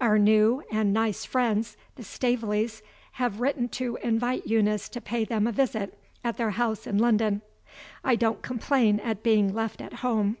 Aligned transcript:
Our 0.00 0.18
new 0.18 0.64
and 0.72 0.92
nice 0.92 1.24
friends, 1.24 1.76
the 1.94 2.02
Staveleys, 2.02 2.82
have 3.12 3.40
written 3.40 3.68
to 3.78 3.96
invite 4.02 4.44
Eunice 4.44 4.88
to 4.88 5.00
pay 5.00 5.22
them 5.24 5.46
a 5.46 5.52
visit 5.52 5.96
at 6.24 6.36
their 6.36 6.50
house 6.50 6.84
in 6.84 6.98
London. 6.98 7.42
I 8.02 8.16
don't 8.16 8.42
complain 8.42 8.98
at 8.98 9.22
being 9.22 9.54
left 9.54 9.80
at 9.80 9.92
home. 10.02 10.38